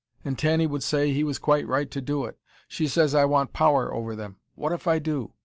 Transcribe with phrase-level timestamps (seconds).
[0.25, 2.39] And Tanny would say, he was quite right to do it.
[2.67, 4.37] She says I want power over them.
[4.55, 5.33] What if I do?